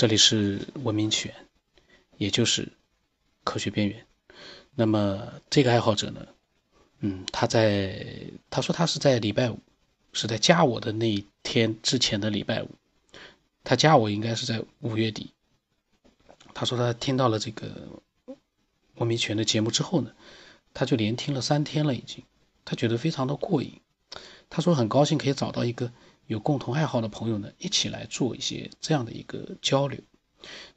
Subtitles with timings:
[0.00, 1.36] 这里是文明起源，
[2.16, 2.72] 也就是
[3.44, 4.06] 科学边缘。
[4.74, 6.26] 那么这个爱好者呢，
[7.00, 9.58] 嗯，他在他说他是在礼拜五，
[10.14, 12.70] 是在加我的那一天之前的礼拜五，
[13.62, 15.34] 他加我应该是在五月底。
[16.54, 18.00] 他说他听到了这个
[18.94, 20.12] 文明起源的节目之后呢，
[20.72, 22.24] 他就连听了三天了已经，
[22.64, 23.82] 他觉得非常的过瘾。
[24.48, 25.92] 他说很高兴可以找到一个。
[26.30, 29.98] 有共同爱好的朋友呢，一起来做一些这样的一个交流。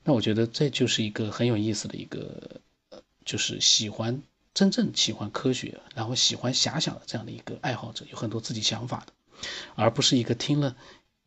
[0.04, 2.60] 那我觉得这就是一个很有意思的一个
[2.90, 4.24] 呃，就是喜欢
[4.56, 9.14] 真正喜欢科学，然后喜欢遐想的这样的一个爱好者，有很多自己想法的，
[9.76, 10.76] 而不是一个听了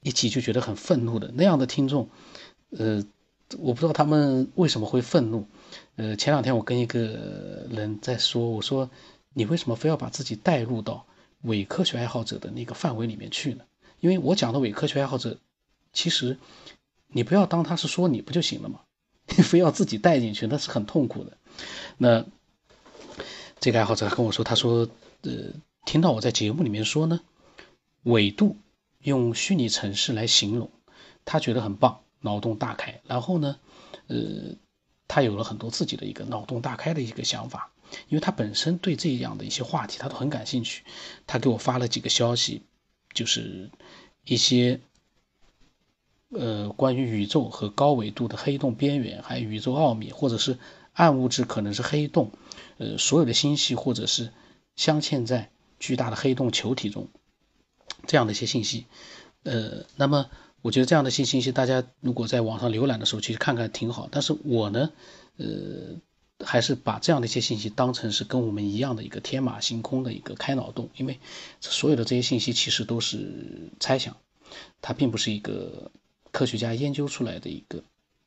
[0.02, 2.09] 一集就觉得很愤怒的那样的听众。
[2.70, 3.06] 呃，
[3.59, 5.46] 我不知道他们为什么会愤怒。
[5.95, 6.98] 呃，前两天我跟一个
[7.70, 8.90] 人在说，我说
[9.34, 11.06] 你为什么非要把自己带入到
[11.43, 13.65] 伪科学爱好者的那个范围里面去呢？
[14.06, 15.37] 因为我讲的伪科学爱好者，
[15.92, 16.38] 其实
[17.09, 18.82] 你不要当他是说你不就行了吗？
[19.27, 21.37] 非要自己带进去，那是很痛苦的。
[21.99, 22.24] 那
[23.59, 24.88] 这个爱好者跟我说，他说，
[25.23, 25.32] 呃，
[25.84, 27.18] 听到我在节目里面说呢，
[28.04, 28.57] 纬度
[29.01, 30.71] 用虚拟城市来形容，
[31.24, 33.01] 他觉得很棒，脑洞大开。
[33.09, 33.59] 然后呢，
[34.07, 34.54] 呃，
[35.09, 37.73] 他有了很多自己的一个脑洞大开的一个想法，
[38.07, 40.84] 因为他本身对这样的一些话题他都很感兴趣。
[41.27, 42.62] 他给我发了几个消息。
[43.16, 43.70] 就是
[44.24, 44.80] 一些
[46.28, 50.59] 呃关于宇宙和高纬度的黑洞边缘，还有宇宙奥秘，或者是
[50.92, 52.30] 暗物质可能是黑洞，
[52.76, 54.32] 呃，所有的星系或者是
[54.76, 55.50] 镶嵌在
[55.80, 57.09] 巨大的黑洞球体中
[58.06, 58.84] 这样的一些信息，
[59.42, 64.09] 呃，那么我觉得这样的信息，大家如果在网上浏览的时候，其实看看挺好。
[64.12, 64.92] 但是我呢，
[65.38, 65.47] 呃。
[66.44, 71.19] 还是把这样的一些信息当成是跟我们一样的一个天马行空的一个开脑洞，因为
[71.60, 74.16] 所有的这些信息其实都是猜想，
[74.82, 75.91] 它并不是一个
[76.32, 77.82] 科学家研究出来的一个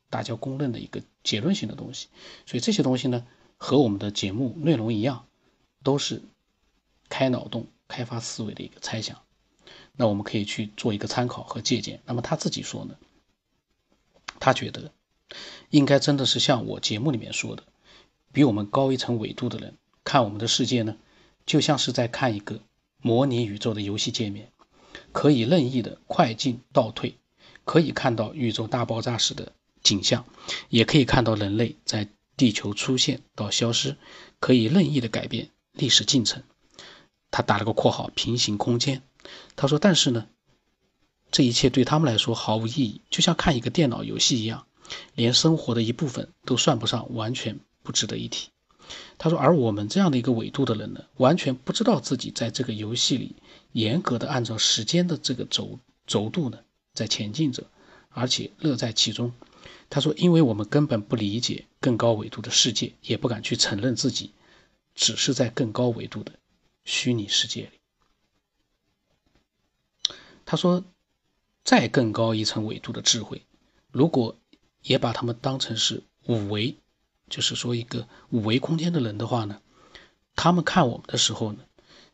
[0.10, 2.08] 大家公认的一个结论性的东西。
[2.48, 5.28] 所以这些东西呢，和我们的节目内容一样，
[5.84, 6.24] 都是
[7.10, 9.22] 开脑洞、开发思维的一个猜想。
[9.96, 12.02] 那我们可以去做一个参考和借鉴。
[12.06, 12.96] 那么他自己说呢，
[14.40, 14.92] 他觉得
[15.70, 17.64] 应该真的是像我节目里面说的。
[18.32, 20.98] 比我们高一层纬度的人看我们的世界呢，
[21.46, 22.62] 就像是在看一个
[23.02, 24.52] 模拟宇宙的游戏界面，
[25.12, 27.18] 可以任意的快进倒退，
[27.64, 30.26] 可以看到宇宙大爆炸时的景象，
[30.70, 32.08] 也可以看到人类在
[32.38, 33.98] 地球出现到消失，
[34.40, 36.44] 可以任意的改变历史进程。
[37.32, 39.04] 他打了个括号，平行空间。
[39.56, 40.28] 他说，但是呢，
[41.32, 44.66] 这一切对他们来说毫无意义，就像看一个电脑游戏一样，
[45.14, 47.60] 连生活的一部分都算不上，完全。
[47.90, 48.50] 不值得一提。
[49.18, 53.36] 他说，而我们这样的一个纬度的人呢，完全不知道自己在这个游戏里
[53.72, 56.60] 严格的按照时间的这个轴轴度呢
[56.94, 57.66] 在前进着，
[58.10, 59.34] 而且乐在其中。
[59.90, 64.34] 他说，因为我们根本不理解更高纬度的世界，也不敢去承认自己
[64.94, 66.34] 只是在更高纬度的
[66.84, 67.80] 虚拟世界里。
[70.46, 70.86] 他说，
[71.64, 73.42] 再更高一层纬度的智慧，
[73.92, 74.38] 如果
[74.84, 76.78] 也把他们当成是五维。
[77.30, 79.62] 就是说，一个五维空间的人的话呢，
[80.36, 81.60] 他们看我们的时候呢，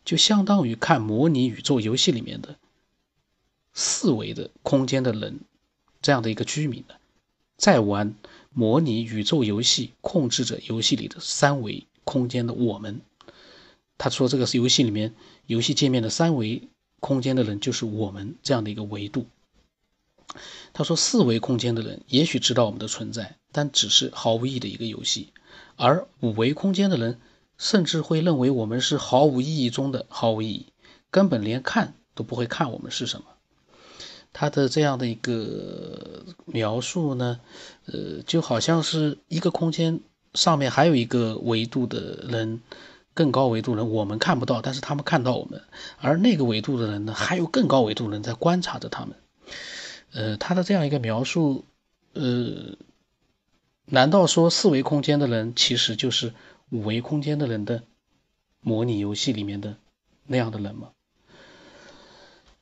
[0.04, 2.58] 就相当于看模拟宇宙游戏里面的
[3.74, 5.40] 四维的空间的人
[6.02, 6.96] 这样的一个居民呢，
[7.58, 8.14] 在玩
[8.52, 13.02] 模拟宇宙游戏，控制着游戏里的三维空间的我们。
[13.98, 15.14] 他说，这个是游戏里面
[15.46, 16.68] 游戏界面的三维
[17.00, 19.26] 空间的人，就是我们这样的一个维度。
[20.74, 23.38] 他说，四维空间的人也许知道我们的存在。
[23.56, 25.32] 但只是毫无意义的一个游戏，
[25.78, 27.22] 而五维空间的人
[27.58, 30.66] 甚至会认为我们是毫无意义中的毫无意义，
[31.10, 33.28] 根本连看都不会看我们是什么。
[34.34, 37.40] 他的这样的一个描述呢，
[37.86, 40.02] 呃，就好像是一个空间
[40.34, 42.60] 上面还有一个维度的人，
[43.14, 45.62] 更高维度人我们看不到，但是他们看到我们，
[46.00, 49.16] 而那个维度的人呢，还有更高维度人在观察着他们。
[50.12, 51.64] 呃，他的这样一个描述，
[52.12, 52.76] 呃。
[53.88, 56.34] 难道说四维空间的人其实就是
[56.72, 57.84] 五维空间的人的
[58.60, 59.78] 模拟游戏里面的
[60.26, 60.92] 那样的人吗？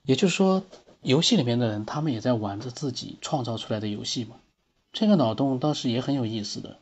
[0.04, 0.66] 也就是说，
[1.02, 4.36] 游戏里面的人他们也在玩着自己创造出来的游戏吗？
[4.92, 6.80] 这个脑洞倒是也很有意思的，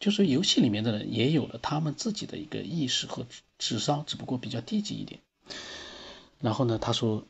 [0.00, 3.26] 就是游戏里面的人也有了他们自己的一个意识和
[3.58, 5.20] 智商，只不过比较低级一点。
[6.40, 7.24] 然后呢，他说，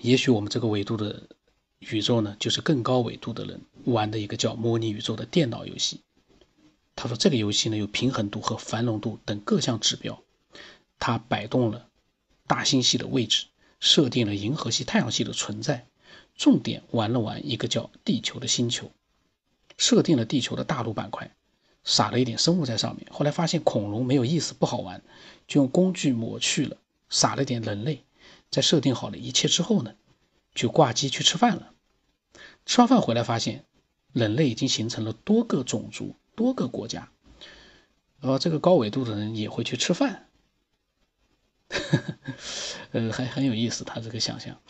[0.00, 1.28] 也许我们这个维度的。
[1.80, 6.00] 宇宙呢，就是更高纬度的人玩的一个叫模拟宇宙的电脑游戏。
[6.94, 10.22] 他说，这个游戏呢有平衡度和繁荣度等各项指标。
[10.98, 11.88] 它摆动了
[12.46, 13.46] 大星系的位置，
[13.80, 15.86] 设定了银河系、太阳系的存在，
[16.36, 18.90] 重点玩了玩一个叫地球的星球，
[19.78, 21.34] 设定了地球的大陆板块，
[21.82, 23.06] 撒了一点生物在上面。
[23.10, 25.02] 后来发现恐龙没有意思，不好玩，
[25.48, 26.76] 就用工具抹去了，
[27.08, 28.04] 撒了点人类。
[28.50, 29.94] 在设定好了一切之后呢，
[30.60, 31.72] 就挂机去吃饭了。
[32.66, 33.64] 吃完饭回来发现，
[34.12, 37.08] 人类已经形成了多个种族、多个国家。
[38.20, 40.28] 然后，这个高纬度的人也会去吃饭，
[41.70, 42.14] 呵 呵
[42.92, 43.84] 呃，还很有意思。
[43.84, 44.60] 他这个想象，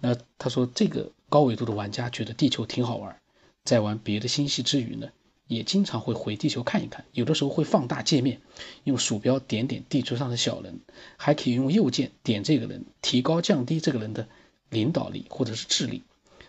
[0.00, 3.18] 那他说这个高纬度的玩家觉得地球挺好玩，
[3.64, 5.08] 在玩别的星系之余呢，
[5.46, 7.06] 也经常会回地球看一看。
[7.12, 8.42] 有的时候会放大界面，
[8.84, 10.80] 用鼠标点点地球上的小人，
[11.16, 14.28] 还可以用右键点这个人，提高降低这个人的
[14.70, 16.02] 领导力或者是智力。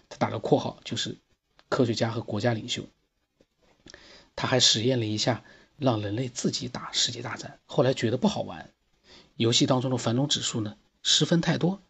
[0.10, 1.18] 他打个括号，就是
[1.69, 2.83] 科学家和国家领袖。
[4.36, 5.44] 他还实验了一下。
[5.81, 8.69] 让人类自己打世界大战，后来觉得不好玩，
[9.38, 11.81] 游戏当中的繁荣指数呢失分太多，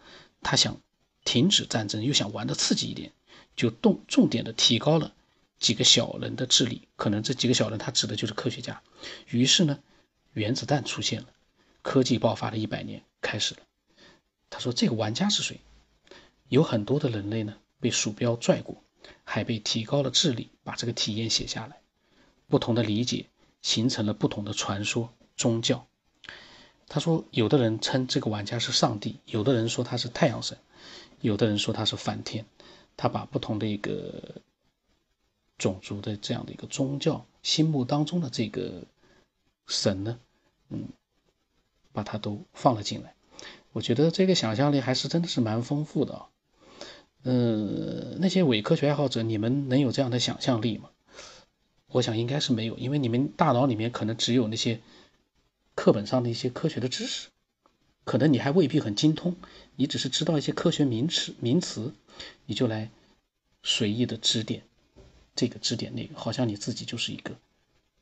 [0.43, 0.79] 他想
[1.25, 3.13] 停止战争，又想玩的刺激一点，
[3.55, 5.15] 就动重点的提高了
[5.57, 8.83] 几个小人的智力，可能这几个小人他指的就是科学家。
[9.27, 9.79] 于是呢，
[10.33, 11.27] 原子弹出现了，
[11.81, 13.61] 科技爆发的一百年开始了。
[14.51, 15.59] 他说这个玩家是谁？
[16.49, 18.83] 有很多的人类呢被鼠标拽过，
[19.23, 21.79] 还被提高了智力，把这个体验写下来，
[22.47, 23.27] 不同的理解。
[23.61, 25.85] 形成了不同的传说宗教。
[26.87, 30.57] 他说，有的人称这个玩家是上帝，有的人说他是太阳神，
[31.19, 32.45] 有的人说他是梵天。
[32.95, 34.41] 他把不同的一个
[35.57, 38.85] 种族的这样的一个宗教心目当中的这个
[39.67, 40.17] 神呢，
[40.69, 40.87] 嗯，
[41.91, 43.13] 把它都放了进来。
[43.73, 46.29] 我觉得这个想象力还是真的是蛮丰富的啊。
[47.23, 50.89] 嗯，那些伪科学爱好者，你们能有这样的想象力吗？
[51.87, 54.79] 我想应该是没有，因为你们大脑里面可能只有那些
[55.75, 57.29] 课本上的一些科学的知识，
[58.03, 59.35] 可能你还未必很精通，
[59.75, 61.93] 你只是知道一些科学名词名词，
[62.45, 62.89] 你就来
[63.63, 64.61] 随意的指点
[65.35, 67.31] 这个指点那个，好像你自己就是一个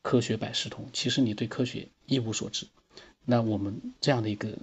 [0.02, 2.66] 科学百事通，其实你对科学一无所知。
[3.24, 4.56] 那我们这样的一个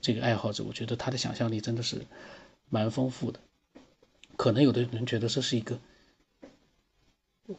[0.00, 2.06] 这个爱好者，我觉得他的想象力真的是
[2.68, 3.40] 蛮丰富的，
[4.36, 5.80] 可能有的人觉得这是一个。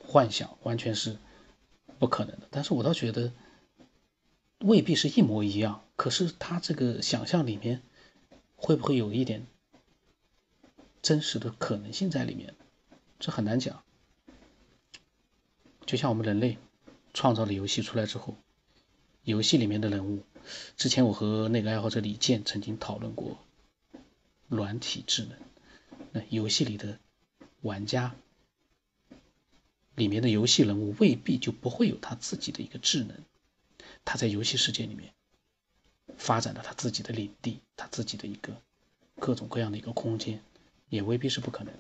[0.01, 1.17] 幻想完全是
[1.97, 3.31] 不可能的，但是我倒觉得
[4.59, 5.81] 未必是一模一样。
[5.95, 7.81] 可是他这个想象里面
[8.57, 9.47] 会不会有一点
[11.01, 12.53] 真实的可能性在里面？
[13.17, 13.81] 这很难讲。
[15.85, 16.57] 就像我们人类
[17.13, 18.35] 创造了游戏出来之后，
[19.23, 20.23] 游戏里面的人物，
[20.75, 23.37] 之前我和那个爱好者李健曾经讨论过
[24.49, 25.37] 软体智能，
[26.11, 26.99] 那游戏里的
[27.61, 28.15] 玩家。
[29.95, 33.17] 里面的游戏人物未必就不会有他自己的一个智能，
[34.05, 35.11] 他在游戏世界里面
[36.17, 38.61] 发展了他自己的领地，他自己的一个
[39.17, 40.39] 各种各样的一个空间，
[40.89, 41.73] 也未必是不可能。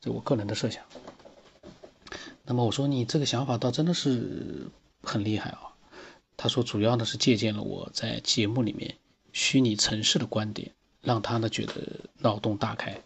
[0.00, 0.82] 这我个人的设想。
[2.46, 4.70] 那么我说你这个想法倒真的是
[5.02, 5.76] 很厉害啊。
[6.38, 8.96] 他说主要呢是借鉴了我在节目里面
[9.34, 10.72] 虚拟城市的观点，
[11.06, 11.72] 让他呢觉得
[12.18, 13.00] 脑洞大开。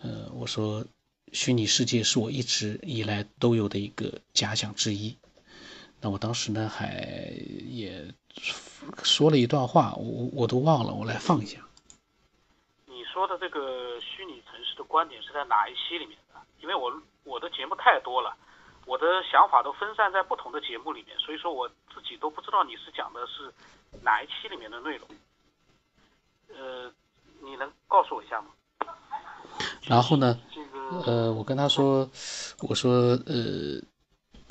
[0.00, 0.84] 呃，我说。
[1.32, 5.18] 虚拟世界是我一直以来都有的一个假想之一。
[6.00, 7.34] 那我当时呢，还
[7.66, 8.14] 也
[9.02, 11.58] 说了一段话，我我都忘了，我来放一下。
[12.86, 16.40] 你说的这个虚拟城市的观点是在哪一期里面的？
[16.62, 16.92] 因为我
[17.24, 18.34] 我的节目太多了，
[18.86, 23.52] 我的想法都分散在不同的节目里面，所以说我自己都不知道你是讲的是
[24.00, 25.08] 哪一期里面的内容。
[26.54, 26.90] 呃，
[27.44, 28.48] 你能告诉我一下吗？
[29.84, 30.38] 然后呢？
[31.04, 32.08] 呃，我跟他说，
[32.60, 32.92] 我说，
[33.26, 33.82] 呃，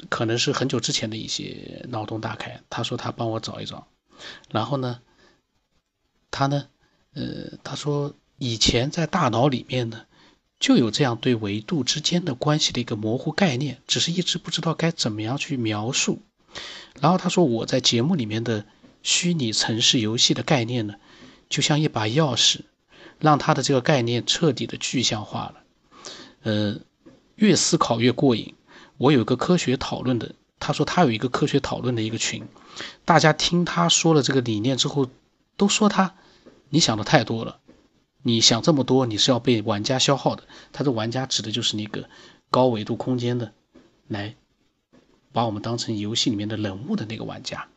[0.10, 2.62] 可能是很久之前的一些脑洞大开。
[2.70, 3.88] 他说他帮我找一找。
[4.52, 5.00] 然后呢，
[6.32, 6.68] 他呢，
[7.14, 10.06] 呃，他说以前在大脑里面呢，
[10.60, 16.22] 就有这样对维度之间的关系的一个模糊概念，只是一直不知道该怎么样去描述。
[17.00, 18.66] 然后他说我在节目里面的
[19.04, 20.96] 虚拟城市游戏的概念呢，
[21.48, 22.62] 就像一把钥匙，
[23.20, 25.56] 让他的这个概念彻底的具象化了。
[26.44, 26.80] 呃，
[27.36, 28.54] 越思考越过瘾。
[28.98, 32.48] 我有一个科学讨论的，他说他有一个科学讨论的一个群，
[33.04, 35.10] 大家听他说了这个理念之后，
[35.58, 36.16] 都说他，
[36.70, 37.60] 你想的太多了，
[38.22, 40.44] 你想这么多，你是要被玩家消耗的。
[40.72, 42.08] 他的玩家指的就是那个
[42.50, 43.52] 高维度空间的，
[44.08, 44.36] 来
[45.34, 47.68] 把我们当成游戏里面的人物的那个玩家，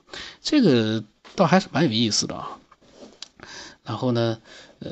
[0.41, 1.03] 这个
[1.35, 2.61] 倒还是蛮有意思的啊。
[3.89, 4.41] 然后呢，
[4.79, 4.91] 呃。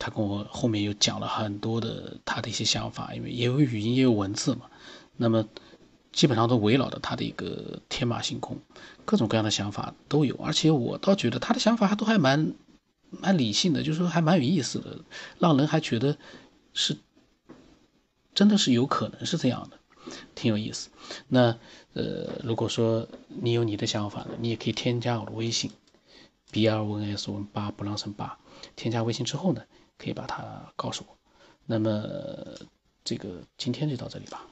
[0.00, 4.70] 他跟我后面又讲了很多的他的一些想法，因为也有语音也有文字嘛，
[5.16, 5.44] 那么
[6.12, 8.60] 基本上都围绕着他的一个天马行空，
[9.04, 12.54] 各种各样的想法都有，而且我倒觉得他的想法还都还蛮
[13.10, 14.98] 蛮理性的，就是说还蛮有意思的，
[15.40, 16.16] 让人还觉得
[16.72, 16.96] 是
[18.36, 19.78] 真的是有可能是这样的，
[20.36, 20.90] 挺有意思。
[21.26, 21.58] 那
[21.94, 25.72] 呃，如果说你有你的想法呢，你也可以添加我的微信
[26.50, 28.38] ，b r n s 文八不让生八。
[28.74, 29.62] 添加微信之后呢，
[29.96, 31.16] 可以把它告诉我。
[31.66, 32.02] 那么
[33.04, 34.46] 这个今天就到这里吧。